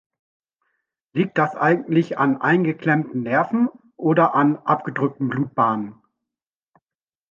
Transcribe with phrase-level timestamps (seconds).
[1.13, 5.93] Liegt das eigentlich an eingeklemmten Nerven oder an abgedrückten Blutbahnen?